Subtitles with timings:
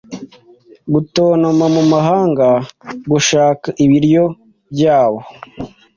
[0.93, 2.47] gutontoma mumahanga
[3.11, 4.23] Gushaka ibiryo
[4.73, 5.19] byabo